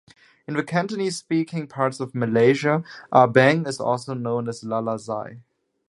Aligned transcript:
In 0.47 0.55
the 0.55 0.63
Cantonese-speaking 0.63 1.67
parts 1.67 1.99
of 1.99 2.15
Malaysia, 2.15 2.83
Ah 3.11 3.27
Beng 3.27 3.67
is 3.67 3.79
also 3.79 4.15
known 4.15 4.47
as 4.49 4.63
"lala 4.63 4.97
zai". 4.97 5.43